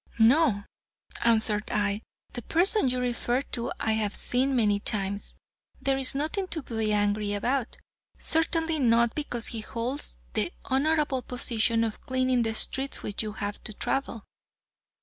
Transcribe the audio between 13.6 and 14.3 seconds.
to travel."